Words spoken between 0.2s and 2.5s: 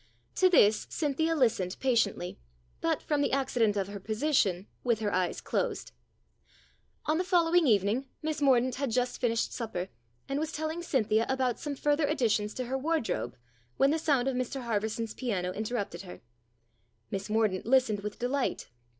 To this Cynthia listened patiently,